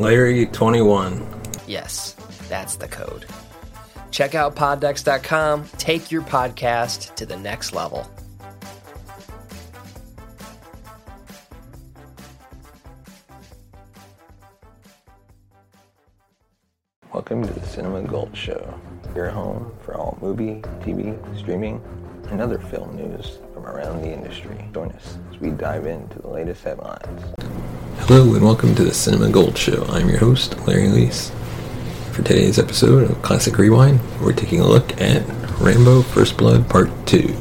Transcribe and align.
Larry21. 0.00 1.68
Yes, 1.68 2.14
that's 2.48 2.76
the 2.76 2.88
code. 2.88 3.26
Check 4.10 4.34
out 4.34 4.56
poddex.com. 4.56 5.66
Take 5.76 6.10
your 6.10 6.22
podcast 6.22 7.14
to 7.16 7.26
the 7.26 7.36
next 7.36 7.74
level. 7.74 8.10
Welcome 17.12 17.46
to 17.46 17.52
the 17.52 17.66
Cinema 17.66 18.00
Gold 18.02 18.34
Show, 18.34 18.80
your 19.14 19.28
home 19.28 19.70
for 19.82 19.94
all 19.94 20.16
movie, 20.22 20.62
TV, 20.80 21.38
streaming, 21.38 21.82
and 22.30 22.40
other 22.40 22.58
film 22.58 22.96
news 22.96 23.40
from 23.52 23.66
around 23.66 24.00
the 24.00 24.10
industry. 24.10 24.66
Join 24.72 24.92
us 24.92 25.18
as 25.30 25.38
we 25.38 25.50
dive 25.50 25.84
into 25.84 26.18
the 26.20 26.28
latest 26.28 26.64
headlines. 26.64 27.34
Hello, 28.06 28.34
and 28.34 28.44
welcome 28.44 28.74
to 28.74 28.82
the 28.82 28.92
Cinema 28.92 29.30
Gold 29.30 29.56
Show. 29.56 29.84
I'm 29.88 30.08
your 30.08 30.18
host, 30.18 30.58
Larry 30.66 30.88
Leese. 30.88 31.30
For 32.12 32.22
today's 32.22 32.58
episode 32.58 33.08
of 33.08 33.22
Classic 33.22 33.56
Rewind, 33.56 34.00
we're 34.20 34.32
taking 34.32 34.60
a 34.60 34.66
look 34.66 35.00
at 35.00 35.22
Rambo 35.60 36.02
First 36.02 36.36
Blood 36.36 36.68
Part 36.68 36.90
2. 37.06 37.34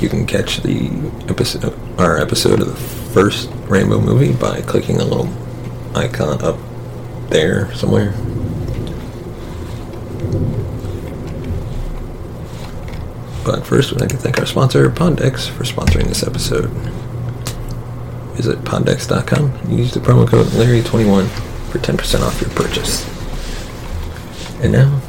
You 0.00 0.08
can 0.08 0.26
catch 0.26 0.58
the 0.58 0.90
episode, 1.28 1.76
our 1.98 2.18
episode 2.18 2.60
of 2.60 2.68
the 2.68 2.76
first 3.12 3.50
Rambo 3.66 4.00
movie 4.00 4.32
by 4.32 4.60
clicking 4.62 5.00
a 5.00 5.04
little 5.04 5.28
icon 5.96 6.40
up 6.42 6.58
there 7.28 7.74
somewhere. 7.74 8.12
But 13.44 13.66
first, 13.66 13.90
we'd 13.90 14.00
like 14.00 14.10
to 14.10 14.16
thank 14.16 14.38
our 14.38 14.46
sponsor, 14.46 14.88
Poddex, 14.90 15.48
for 15.48 15.64
sponsoring 15.64 16.06
this 16.06 16.22
episode. 16.22 16.70
Visit 18.38 18.60
poddex.com 18.60 19.76
use 19.76 19.92
the 19.92 19.98
promo 19.98 20.24
code 20.24 20.46
Larry21 20.46 21.26
for 21.72 21.78
10% 21.78 22.20
off 22.20 22.40
your 22.40 22.50
purchase. 22.50 23.04
And 24.62 24.70
now, 24.70 25.02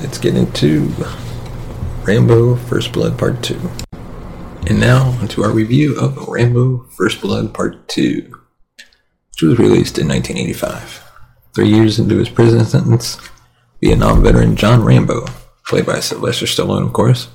let's 0.00 0.18
get 0.18 0.36
into 0.36 0.88
Rambo 2.04 2.54
First 2.54 2.92
Blood 2.92 3.18
Part 3.18 3.42
2. 3.42 3.58
And 4.68 4.78
now, 4.78 5.16
onto 5.20 5.42
our 5.42 5.50
review 5.50 5.98
of 5.98 6.28
Rambo 6.28 6.84
First 6.96 7.20
Blood 7.20 7.52
Part 7.52 7.88
2, 7.88 8.32
which 8.78 9.42
was 9.42 9.58
released 9.58 9.98
in 9.98 10.06
1985. 10.06 11.02
Three 11.56 11.68
years 11.68 11.98
into 11.98 12.18
his 12.18 12.28
prison 12.28 12.64
sentence, 12.64 13.18
Vietnam 13.80 14.22
veteran 14.22 14.54
John 14.54 14.84
Rambo, 14.84 15.26
played 15.66 15.86
by 15.86 15.98
Sylvester 15.98 16.46
Stallone, 16.46 16.86
of 16.86 16.92
course, 16.92 17.26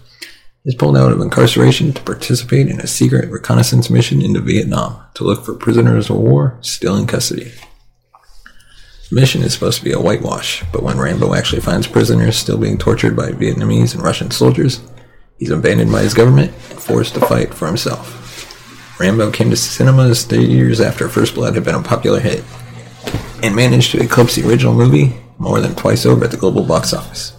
is 0.64 0.76
pulled 0.76 0.96
out 0.96 1.12
of 1.12 1.22
incarceration 1.22 1.92
to 1.94 2.02
participate 2.04 2.68
in 2.68 2.80
a 2.80 2.88
secret 2.88 3.30
reconnaissance 3.32 3.90
mission 3.90 4.22
into 4.22 4.40
Vietnam 4.40 5.02
to 5.16 5.24
look 5.24 5.44
for 5.44 5.56
prisoners 5.56 6.10
of 6.10 6.18
war 6.18 6.58
still 6.62 6.96
in 6.96 7.08
custody. 7.08 7.52
The 9.10 9.16
mission 9.16 9.42
is 9.42 9.54
supposed 9.54 9.80
to 9.80 9.84
be 9.84 9.92
a 9.92 10.00
whitewash, 10.00 10.64
but 10.72 10.84
when 10.84 11.00
Rambo 11.00 11.34
actually 11.34 11.62
finds 11.62 11.88
prisoners 11.88 12.38
still 12.38 12.58
being 12.58 12.78
tortured 12.78 13.16
by 13.16 13.32
Vietnamese 13.32 13.94
and 13.94 14.04
Russian 14.04 14.32
soldiers, 14.32 14.80
he's 15.38 15.50
abandoned 15.50 15.92
by 15.92 16.04
his 16.04 16.14
government 16.14 16.52
and 16.70 16.80
forced 16.80 17.16
to 17.16 17.22
fight 17.22 17.54
for 17.54 17.68
himself. 17.68 18.20
Rambo 19.00 19.32
came 19.32 19.50
to 19.50 19.58
cinemas 19.58 20.24
three 20.24 20.46
years 20.46 20.80
after 20.80 21.10
First 21.10 21.34
Blood 21.34 21.56
had 21.56 21.66
been 21.66 21.76
a 21.76 21.82
popular 21.82 22.20
hit, 22.20 22.44
and 23.44 23.56
managed 23.56 23.92
to 23.92 24.00
eclipse 24.00 24.36
the 24.36 24.48
original 24.48 24.74
movie 24.74 25.16
more 25.40 25.60
than 25.60 25.76
twice 25.76 26.06
over 26.06 26.24
at 26.24 26.32
the 26.32 26.38
global 26.38 26.64
box 26.64 26.94
office. 26.94 27.34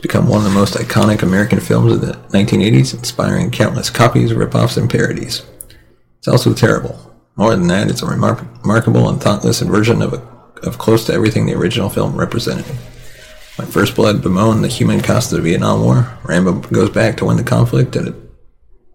It's 0.00 0.06
become 0.06 0.28
one 0.28 0.38
of 0.38 0.44
the 0.44 0.58
most 0.58 0.76
iconic 0.76 1.20
American 1.20 1.60
films 1.60 1.92
of 1.92 2.00
the 2.00 2.14
1980s, 2.34 2.94
inspiring 2.94 3.50
countless 3.50 3.90
copies, 3.90 4.32
ripoffs, 4.32 4.78
and 4.78 4.88
parodies. 4.88 5.42
It's 6.16 6.26
also 6.26 6.54
terrible. 6.54 6.98
More 7.36 7.54
than 7.54 7.66
that, 7.66 7.90
it's 7.90 8.00
a 8.00 8.06
remar- 8.06 8.48
remarkable 8.62 9.10
and 9.10 9.20
thoughtless 9.20 9.60
inversion 9.60 10.00
of, 10.00 10.14
a, 10.14 10.22
of 10.66 10.78
close 10.78 11.04
to 11.04 11.12
everything 11.12 11.44
the 11.44 11.52
original 11.52 11.90
film 11.90 12.16
represented. 12.16 12.64
When 13.56 13.68
First 13.68 13.94
Blood 13.94 14.22
bemoaned 14.22 14.64
the 14.64 14.68
human 14.68 15.02
cost 15.02 15.32
of 15.32 15.36
the 15.36 15.50
Vietnam 15.50 15.84
War, 15.84 16.18
Rambo 16.24 16.60
goes 16.70 16.88
back 16.88 17.18
to 17.18 17.26
win 17.26 17.36
the 17.36 17.44
conflict 17.44 17.94
in 17.94 18.08
a 18.08 18.14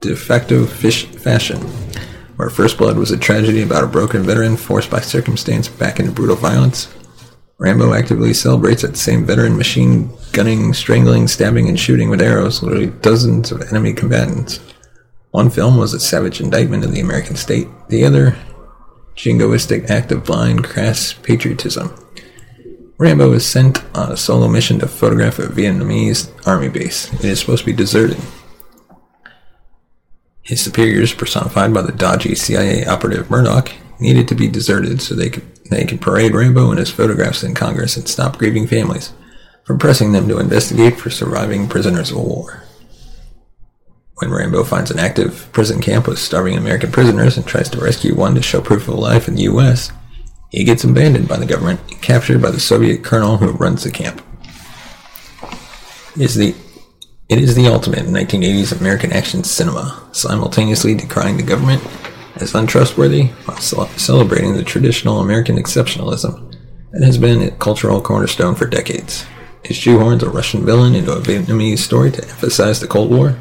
defective 0.01 0.73
fish 0.73 1.05
fashion, 1.05 1.59
where 2.37 2.49
First 2.49 2.79
Blood 2.79 2.97
was 2.97 3.11
a 3.11 3.17
tragedy 3.17 3.61
about 3.61 3.83
a 3.83 3.87
broken 3.87 4.23
veteran 4.23 4.57
forced 4.57 4.89
by 4.89 5.01
circumstance 5.01 5.67
back 5.67 5.99
into 5.99 6.11
brutal 6.11 6.35
violence. 6.35 6.91
Rambo 7.57 7.93
actively 7.93 8.33
celebrates 8.33 8.81
that 8.81 8.97
same 8.97 9.25
veteran 9.25 9.57
machine 9.57 10.09
gunning, 10.33 10.73
strangling, 10.73 11.27
stabbing, 11.27 11.69
and 11.69 11.79
shooting 11.79 12.09
with 12.09 12.21
arrows 12.21 12.61
literally 12.61 12.87
dozens 12.87 13.51
of 13.51 13.61
enemy 13.61 13.93
combatants. 13.93 14.59
One 15.31 15.49
film 15.49 15.77
was 15.77 15.93
a 15.93 15.99
savage 15.99 16.41
indictment 16.41 16.83
of 16.83 16.93
the 16.93 16.99
American 16.99 17.37
state, 17.37 17.67
the 17.87 18.03
other, 18.03 18.35
jingoistic 19.15 19.89
act 19.89 20.11
of 20.11 20.25
blind, 20.25 20.65
crass 20.65 21.13
patriotism. 21.13 21.93
Rambo 22.97 23.31
is 23.33 23.45
sent 23.45 23.83
on 23.95 24.11
a 24.11 24.17
solo 24.17 24.47
mission 24.47 24.79
to 24.79 24.87
photograph 24.87 25.39
a 25.39 25.43
Vietnamese 25.43 26.31
army 26.47 26.69
base. 26.69 27.11
It 27.13 27.25
is 27.25 27.39
supposed 27.39 27.61
to 27.61 27.65
be 27.65 27.73
deserted. 27.73 28.17
His 30.41 30.61
superiors, 30.61 31.13
personified 31.13 31.73
by 31.73 31.81
the 31.81 31.91
dodgy 31.91 32.35
CIA 32.35 32.85
operative 32.85 33.29
Murdock, 33.29 33.71
needed 33.99 34.27
to 34.27 34.35
be 34.35 34.47
deserted 34.47 35.01
so 35.01 35.15
they 35.15 35.29
could 35.29 35.54
they 35.69 35.85
could 35.85 36.01
parade 36.01 36.35
Rambo 36.35 36.69
and 36.69 36.79
his 36.79 36.91
photographs 36.91 37.43
in 37.43 37.55
Congress 37.55 37.97
and 37.97 38.07
stop 38.07 38.37
grieving 38.37 38.67
families 38.67 39.13
from 39.63 39.79
pressing 39.79 40.11
them 40.11 40.27
to 40.27 40.39
investigate 40.39 40.99
for 40.99 41.09
surviving 41.09 41.67
prisoners 41.67 42.11
of 42.11 42.17
war. 42.17 42.63
When 44.19 44.31
Rambo 44.31 44.63
finds 44.63 44.91
an 44.91 44.99
active 44.99 45.49
prison 45.51 45.81
camp 45.81 46.07
with 46.07 46.19
starving 46.19 46.55
American 46.55 46.91
prisoners 46.91 47.35
and 47.35 47.45
tries 47.45 47.69
to 47.69 47.81
rescue 47.81 48.15
one 48.15 48.35
to 48.35 48.41
show 48.41 48.61
proof 48.61 48.87
of 48.87 48.95
life 48.95 49.27
in 49.27 49.35
the 49.35 49.43
U.S., 49.43 49.91
he 50.51 50.63
gets 50.63 50.83
abandoned 50.83 51.27
by 51.27 51.37
the 51.37 51.45
government 51.45 51.81
and 51.91 52.01
captured 52.01 52.41
by 52.41 52.51
the 52.51 52.59
Soviet 52.59 53.03
colonel 53.03 53.37
who 53.37 53.51
runs 53.51 53.83
the 53.83 53.91
camp. 53.91 54.21
is 56.15 56.35
the 56.35 56.55
it 57.27 57.39
is 57.39 57.55
the 57.55 57.67
ultimate 57.67 58.05
1980s 58.05 58.79
American 58.79 59.11
action 59.11 59.43
cinema, 59.43 60.07
simultaneously 60.11 60.93
decrying 60.93 61.37
the 61.37 61.43
government 61.43 61.81
as 62.37 62.53
untrustworthy 62.53 63.27
while 63.45 63.87
celebrating 63.97 64.55
the 64.55 64.63
traditional 64.63 65.19
American 65.19 65.57
exceptionalism 65.57 66.53
that 66.91 67.03
has 67.03 67.17
been 67.17 67.41
a 67.41 67.51
cultural 67.51 68.01
cornerstone 68.01 68.55
for 68.55 68.65
decades. 68.65 69.25
It 69.63 69.73
shoehorns 69.73 70.21
a 70.21 70.29
Russian 70.29 70.65
villain 70.65 70.95
into 70.95 71.11
a 71.11 71.21
Vietnamese 71.21 71.79
story 71.79 72.11
to 72.11 72.27
emphasize 72.27 72.79
the 72.79 72.87
Cold 72.87 73.09
War, 73.09 73.39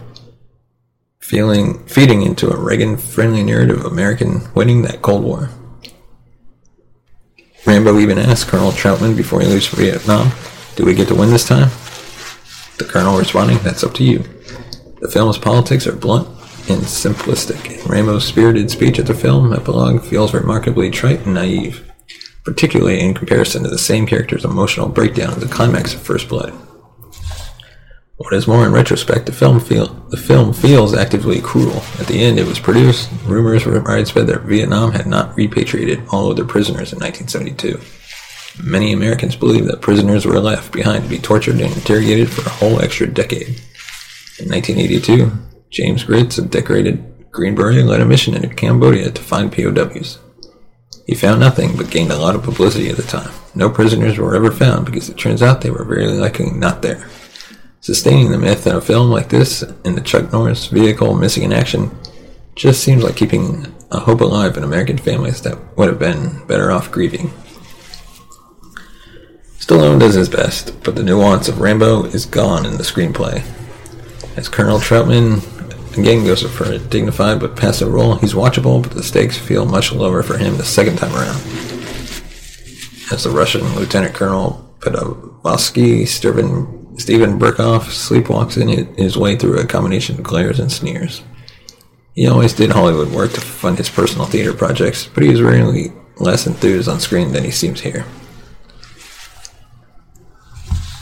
feeling 1.20 1.84
feeding 1.86 2.22
into 2.22 2.50
a 2.50 2.56
Reagan-friendly 2.56 3.42
narrative 3.42 3.84
of 3.84 3.92
American 3.92 4.52
winning 4.54 4.82
that 4.82 5.02
Cold 5.02 5.24
War. 5.24 5.50
Rambo 7.66 7.98
even 7.98 8.18
asked 8.18 8.48
Colonel 8.48 8.72
Trautman 8.72 9.16
before 9.16 9.40
he 9.40 9.46
leaves 9.46 9.66
for 9.66 9.76
Vietnam, 9.76 10.32
"Do 10.76 10.84
we 10.84 10.94
get 10.94 11.08
to 11.08 11.14
win 11.14 11.30
this 11.30 11.46
time?" 11.46 11.70
The 12.78 12.84
colonel 12.84 13.18
responding, 13.18 13.58
that's 13.62 13.84
up 13.84 13.94
to 13.94 14.04
you. 14.04 14.24
The 15.00 15.10
film's 15.10 15.38
politics 15.38 15.86
are 15.86 15.92
blunt 15.92 16.28
and 16.68 16.82
simplistic. 16.82 17.86
Rambo's 17.86 18.24
spirited 18.24 18.70
speech 18.70 18.98
at 18.98 19.06
the 19.06 19.14
film 19.14 19.52
epilogue 19.52 20.02
feels 20.02 20.32
remarkably 20.32 20.90
trite 20.90 21.20
and 21.26 21.34
naive, 21.34 21.90
particularly 22.44 23.00
in 23.00 23.14
comparison 23.14 23.62
to 23.62 23.68
the 23.68 23.78
same 23.78 24.06
character's 24.06 24.44
emotional 24.44 24.88
breakdown 24.88 25.32
at 25.32 25.40
the 25.40 25.46
climax 25.46 25.94
of 25.94 26.00
First 26.00 26.28
Blood. 26.28 26.52
What 28.16 28.32
is 28.32 28.46
more, 28.46 28.64
in 28.64 28.72
retrospect, 28.72 29.26
the 29.26 29.32
film 29.32 29.58
feel 29.60 29.86
the 30.08 30.16
film 30.16 30.52
feels 30.52 30.94
actively 30.94 31.40
cruel. 31.40 31.82
At 31.98 32.06
the 32.06 32.20
end, 32.20 32.38
it 32.38 32.46
was 32.46 32.60
produced. 32.60 33.10
Rumors 33.26 33.66
were 33.66 33.80
widespread 33.80 34.28
that 34.28 34.42
Vietnam 34.42 34.92
had 34.92 35.06
not 35.06 35.36
repatriated 35.36 36.02
all 36.12 36.30
of 36.30 36.36
their 36.36 36.46
prisoners 36.46 36.92
in 36.92 37.00
1972. 37.00 37.80
Many 38.62 38.92
Americans 38.92 39.34
believe 39.34 39.66
that 39.66 39.80
prisoners 39.82 40.24
were 40.24 40.38
left 40.38 40.72
behind 40.72 41.02
to 41.02 41.10
be 41.10 41.18
tortured 41.18 41.60
and 41.60 41.76
interrogated 41.76 42.30
for 42.30 42.42
a 42.42 42.52
whole 42.52 42.80
extra 42.80 43.08
decade. 43.08 43.60
In 44.38 44.48
1982, 44.48 45.32
James 45.74 46.04
Gritz, 46.04 46.38
a 46.38 46.42
decorated 46.42 47.02
Green 47.32 47.56
Beret, 47.56 47.84
led 47.84 48.00
a 48.00 48.04
mission 48.04 48.34
into 48.34 48.48
Cambodia 48.48 49.10
to 49.10 49.20
find 49.20 49.50
POWs. 49.50 50.20
He 51.04 51.16
found 51.16 51.40
nothing, 51.40 51.76
but 51.76 51.90
gained 51.90 52.12
a 52.12 52.16
lot 52.16 52.36
of 52.36 52.44
publicity 52.44 52.88
at 52.90 52.96
the 52.96 53.02
time. 53.02 53.32
No 53.56 53.68
prisoners 53.68 54.16
were 54.16 54.36
ever 54.36 54.52
found 54.52 54.86
because 54.86 55.08
it 55.08 55.18
turns 55.18 55.42
out 55.42 55.62
they 55.62 55.72
were 55.72 55.84
very 55.84 56.06
likely 56.06 56.52
not 56.52 56.80
there. 56.80 57.08
Sustaining 57.80 58.30
the 58.30 58.38
myth 58.38 58.68
in 58.68 58.76
a 58.76 58.80
film 58.80 59.10
like 59.10 59.30
this, 59.30 59.62
in 59.84 59.96
the 59.96 60.00
Chuck 60.00 60.32
Norris 60.32 60.68
vehicle 60.68 61.12
missing 61.16 61.42
in 61.42 61.52
action, 61.52 61.90
just 62.54 62.84
seems 62.84 63.02
like 63.02 63.16
keeping 63.16 63.66
a 63.90 63.98
hope 63.98 64.20
alive 64.20 64.56
in 64.56 64.62
American 64.62 64.96
families 64.96 65.42
that 65.42 65.58
would 65.76 65.88
have 65.88 65.98
been 65.98 66.46
better 66.46 66.70
off 66.70 66.92
grieving. 66.92 67.32
Stallone 69.58 69.98
does 69.98 70.14
his 70.14 70.28
best, 70.28 70.84
but 70.84 70.94
the 70.94 71.02
nuance 71.02 71.48
of 71.48 71.60
Rambo 71.60 72.04
is 72.04 72.26
gone 72.26 72.64
in 72.64 72.76
the 72.76 72.84
screenplay. 72.84 73.44
As 74.36 74.48
Colonel 74.48 74.78
Trautman 74.78 75.42
again 75.98 76.24
goes 76.24 76.42
for 76.42 76.64
a 76.64 76.78
dignified 76.78 77.40
but 77.40 77.56
passive 77.56 77.92
role, 77.92 78.16
he's 78.16 78.34
watchable, 78.34 78.82
but 78.82 78.92
the 78.92 79.02
stakes 79.02 79.36
feel 79.36 79.64
much 79.66 79.92
lower 79.92 80.22
for 80.22 80.36
him 80.36 80.56
the 80.56 80.64
second 80.64 80.96
time 80.96 81.14
around. 81.14 81.40
As 83.12 83.24
the 83.24 83.30
Russian 83.30 83.62
Lieutenant 83.74 84.14
Colonel 84.14 84.74
Podovsky, 84.80 86.06
Steven, 86.06 86.98
Steven 86.98 87.38
Berkoff 87.38 87.84
sleepwalks 87.84 88.60
in 88.60 88.94
his 88.96 89.16
way 89.16 89.36
through 89.36 89.58
a 89.58 89.66
combination 89.66 90.16
of 90.16 90.22
glares 90.22 90.58
and 90.58 90.70
sneers. 90.70 91.22
He 92.14 92.28
always 92.28 92.52
did 92.52 92.70
Hollywood 92.70 93.10
work 93.10 93.32
to 93.32 93.40
fund 93.40 93.78
his 93.78 93.90
personal 93.90 94.26
theater 94.26 94.52
projects, 94.52 95.06
but 95.06 95.22
he 95.22 95.30
is 95.30 95.42
rarely 95.42 95.92
less 96.16 96.46
enthused 96.46 96.88
on 96.88 97.00
screen 97.00 97.32
than 97.32 97.44
he 97.44 97.50
seems 97.50 97.80
here. 97.80 98.06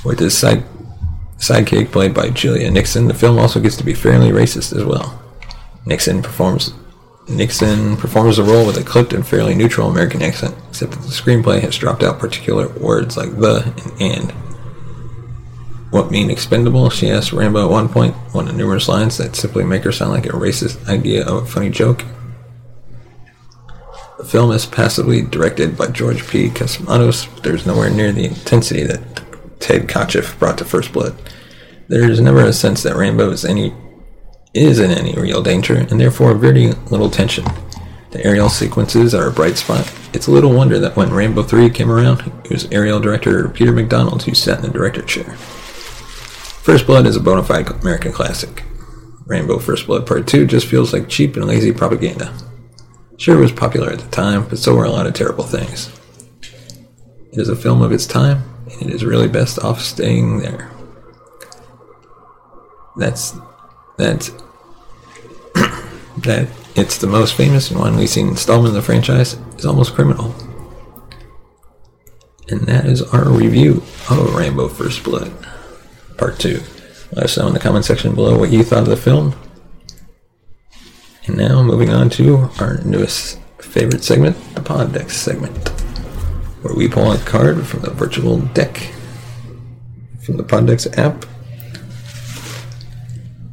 With 0.04 0.18
his 0.18 0.36
side 0.36 0.64
sidekick 1.42 1.90
played 1.90 2.14
by 2.14 2.30
Julia 2.30 2.70
Nickson. 2.70 3.08
the 3.08 3.14
film 3.14 3.36
also 3.36 3.60
gets 3.60 3.76
to 3.76 3.84
be 3.84 3.94
fairly 3.94 4.30
racist 4.30 4.74
as 4.76 4.84
well. 4.84 5.20
Nickson 5.84 6.22
performs 6.22 6.72
Nickson 7.28 7.96
performs 7.96 8.36
the 8.36 8.44
role 8.44 8.64
with 8.64 8.76
a 8.78 8.84
clipped 8.84 9.12
and 9.12 9.26
fairly 9.26 9.54
neutral 9.54 9.88
American 9.88 10.22
accent, 10.22 10.54
except 10.68 10.92
that 10.92 11.00
the 11.00 11.08
screenplay 11.08 11.60
has 11.60 11.76
dropped 11.76 12.02
out 12.02 12.20
particular 12.20 12.68
words 12.78 13.16
like 13.16 13.36
the 13.36 13.72
and 13.98 14.12
and. 14.12 14.30
What 15.90 16.10
mean 16.10 16.30
expendable? 16.30 16.88
She 16.90 17.10
asks 17.10 17.32
Rambo 17.32 17.64
at 17.64 17.70
one 17.70 17.88
point, 17.88 18.14
one 18.32 18.48
of 18.48 18.56
numerous 18.56 18.88
lines 18.88 19.18
that 19.18 19.36
simply 19.36 19.64
make 19.64 19.82
her 19.82 19.92
sound 19.92 20.12
like 20.12 20.26
a 20.26 20.30
racist 20.30 20.88
idea 20.88 21.26
of 21.26 21.42
a 21.42 21.46
funny 21.46 21.70
joke. 21.70 22.04
The 24.18 24.24
film 24.24 24.52
is 24.52 24.64
passively 24.64 25.22
directed 25.22 25.76
by 25.76 25.88
George 25.88 26.26
P. 26.28 26.48
Cosmatos, 26.48 27.42
there's 27.42 27.66
nowhere 27.66 27.90
near 27.90 28.12
the 28.12 28.24
intensity 28.24 28.84
that 28.84 29.22
Ted 29.62 29.82
Kotcheff 29.88 30.38
brought 30.38 30.58
to 30.58 30.64
First 30.64 30.92
Blood. 30.92 31.14
There 31.88 32.10
is 32.10 32.20
never 32.20 32.44
a 32.44 32.52
sense 32.52 32.82
that 32.82 32.96
Rambo 32.96 33.30
is 33.30 33.44
any 33.44 33.72
is 34.52 34.80
in 34.80 34.90
any 34.90 35.14
real 35.14 35.42
danger, 35.42 35.76
and 35.76 35.98
therefore 35.98 36.34
very 36.34 36.72
little 36.90 37.08
tension. 37.08 37.44
The 38.10 38.22
aerial 38.22 38.50
sequences 38.50 39.14
are 39.14 39.28
a 39.28 39.32
bright 39.32 39.56
spot. 39.56 39.90
It's 40.12 40.26
a 40.26 40.30
little 40.30 40.52
wonder 40.52 40.78
that 40.78 40.96
when 40.96 41.14
Rambo 41.14 41.44
3 41.44 41.70
came 41.70 41.90
around, 41.90 42.20
it 42.44 42.50
was 42.50 42.70
aerial 42.70 43.00
director 43.00 43.48
Peter 43.48 43.72
MacDonald 43.72 44.24
who 44.24 44.34
sat 44.34 44.58
in 44.58 44.64
the 44.64 44.68
director 44.68 45.00
chair. 45.00 45.36
First 45.36 46.86
Blood 46.86 47.06
is 47.06 47.16
a 47.16 47.20
bona 47.20 47.42
fide 47.42 47.70
American 47.70 48.12
classic. 48.12 48.64
Rambo 49.24 49.58
First 49.58 49.86
Blood 49.86 50.06
Part 50.06 50.26
2 50.26 50.46
just 50.46 50.66
feels 50.66 50.92
like 50.92 51.08
cheap 51.08 51.36
and 51.36 51.46
lazy 51.46 51.72
propaganda. 51.72 52.34
Sure, 53.16 53.38
it 53.38 53.40
was 53.40 53.52
popular 53.52 53.90
at 53.90 54.00
the 54.00 54.10
time, 54.10 54.46
but 54.48 54.58
so 54.58 54.74
were 54.74 54.84
a 54.84 54.90
lot 54.90 55.06
of 55.06 55.14
terrible 55.14 55.44
things. 55.44 55.90
It 57.32 57.38
is 57.38 57.48
a 57.48 57.56
film 57.56 57.80
of 57.80 57.92
its 57.92 58.04
time, 58.04 58.51
it 58.80 58.90
is 58.90 59.04
really 59.04 59.28
best 59.28 59.58
off 59.58 59.80
staying 59.80 60.38
there. 60.38 60.70
That's 62.96 63.34
that's 63.96 64.30
that 66.18 66.48
it's 66.74 66.98
the 66.98 67.06
most 67.06 67.34
famous 67.34 67.70
and 67.70 67.78
widely 67.78 68.06
seen 68.06 68.28
installment 68.28 68.68
of 68.68 68.74
the 68.74 68.82
franchise 68.82 69.34
is 69.56 69.66
almost 69.66 69.94
criminal. 69.94 70.34
And 72.48 72.62
that 72.62 72.86
is 72.86 73.02
our 73.02 73.30
review 73.30 73.82
of 74.10 74.34
Rambo 74.34 74.68
First 74.68 75.04
Blood, 75.04 75.32
Part 76.18 76.38
2. 76.38 76.60
Let 77.12 77.24
us 77.24 77.36
know 77.36 77.46
in 77.46 77.54
the 77.54 77.60
comment 77.60 77.84
section 77.84 78.14
below 78.14 78.38
what 78.38 78.50
you 78.50 78.62
thought 78.62 78.82
of 78.82 78.88
the 78.88 78.96
film. 78.96 79.34
And 81.26 81.36
now, 81.36 81.62
moving 81.62 81.90
on 81.90 82.10
to 82.10 82.50
our 82.58 82.78
newest 82.84 83.38
favorite 83.60 84.02
segment, 84.02 84.36
the 84.54 84.60
Pod 84.60 84.92
Deck 84.92 85.08
segment 85.10 85.71
where 86.62 86.74
we 86.74 86.88
pull 86.88 87.12
a 87.12 87.18
card 87.18 87.66
from 87.66 87.80
the 87.80 87.90
virtual 87.90 88.38
deck 88.38 88.92
from 90.24 90.36
the 90.36 90.44
Poddex 90.44 90.86
app. 90.96 91.26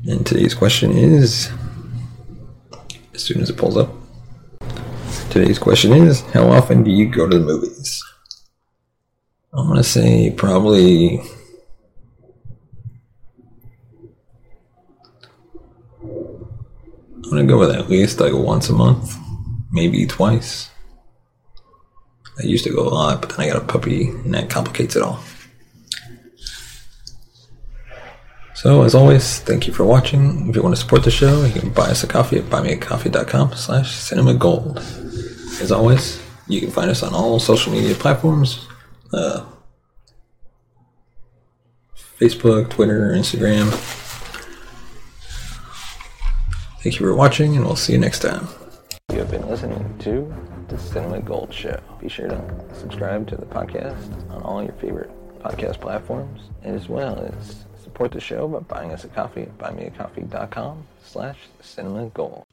And 0.07 0.25
today's 0.25 0.53
question 0.53 0.91
is 0.91 1.51
as 3.13 3.23
soon 3.23 3.41
as 3.41 3.49
it 3.49 3.57
pulls 3.57 3.77
up. 3.77 3.89
Today's 5.29 5.59
question 5.59 5.91
is 5.93 6.21
How 6.31 6.49
often 6.49 6.83
do 6.83 6.91
you 6.91 7.07
go 7.07 7.27
to 7.27 7.37
the 7.37 7.45
movies? 7.45 8.03
I'm 9.53 9.65
going 9.65 9.77
to 9.77 9.83
say 9.83 10.31
probably. 10.31 11.19
I'm 16.01 17.35
going 17.35 17.47
to 17.47 17.53
go 17.53 17.59
with 17.59 17.71
at 17.71 17.89
least 17.89 18.19
like 18.19 18.33
once 18.33 18.69
a 18.69 18.73
month, 18.73 19.15
maybe 19.71 20.07
twice. 20.07 20.69
I 22.39 22.43
used 22.43 22.63
to 22.63 22.71
go 22.71 22.87
a 22.87 22.89
lot, 22.89 23.21
but 23.21 23.29
then 23.29 23.41
I 23.41 23.51
got 23.51 23.61
a 23.61 23.65
puppy, 23.65 24.07
and 24.09 24.33
that 24.33 24.49
complicates 24.49 24.95
it 24.95 25.01
all. 25.01 25.19
So, 28.55 28.83
as 28.83 28.93
always, 28.93 29.39
thank 29.39 29.67
you 29.67 29.73
for 29.73 29.85
watching. 29.85 30.49
If 30.49 30.55
you 30.55 30.61
want 30.61 30.75
to 30.75 30.81
support 30.81 31.03
the 31.03 31.11
show, 31.11 31.45
you 31.45 31.59
can 31.59 31.69
buy 31.69 31.89
us 31.89 32.03
a 32.03 32.07
coffee 32.07 32.37
at 32.37 32.43
buymeacoffee.com 32.45 33.53
slash 33.53 33.95
cinemagold. 33.95 34.77
As 35.61 35.71
always, 35.71 36.21
you 36.47 36.59
can 36.59 36.69
find 36.69 36.89
us 36.89 37.03
on 37.03 37.13
all 37.13 37.39
social 37.39 37.71
media 37.71 37.95
platforms. 37.95 38.67
Uh, 39.13 39.45
Facebook, 42.19 42.69
Twitter, 42.69 43.11
Instagram. 43.11 43.69
Thank 46.81 46.99
you 46.99 47.05
for 47.05 47.15
watching, 47.15 47.55
and 47.55 47.65
we'll 47.65 47.77
see 47.77 47.93
you 47.93 47.99
next 47.99 48.19
time. 48.19 48.47
You 49.11 49.19
have 49.19 49.31
been 49.31 49.47
listening 49.47 49.97
to 49.99 50.31
The 50.67 50.77
Cinema 50.77 51.19
Gold 51.21 51.51
Show. 51.51 51.79
Be 51.99 52.09
sure 52.09 52.27
to 52.27 52.65
subscribe 52.73 53.27
to 53.29 53.35
the 53.35 53.45
podcast 53.45 54.29
on 54.29 54.43
all 54.43 54.63
your 54.63 54.73
favorite 54.73 55.09
podcast 55.39 55.81
platforms, 55.81 56.41
as 56.63 56.87
well 56.87 57.17
as 57.17 57.65
support 57.81 58.11
the 58.11 58.19
show 58.19 58.47
by 58.47 58.59
buying 58.59 58.91
us 58.91 59.03
a 59.03 59.07
coffee 59.07 59.41
at 59.41 59.57
buymeacoffee.com 59.57 60.85
slash 61.03 61.37
cinema 61.59 62.05
gold. 62.07 62.45